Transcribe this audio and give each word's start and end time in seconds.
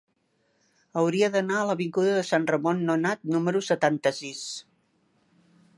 Hauria 1.01 1.27
d'anar 1.35 1.59
a 1.59 1.67
l'avinguda 1.71 2.15
de 2.19 2.23
Sant 2.31 2.49
Ramon 2.53 2.81
Nonat 2.87 3.23
número 3.35 3.63
setanta-sis. 3.69 4.45